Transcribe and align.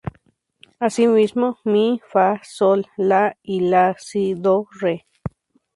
Asimismo 0.79 1.59
"mi-fa-sol-la 1.63 3.37
y 3.43 3.59
"la-si-do-re". 3.69 5.05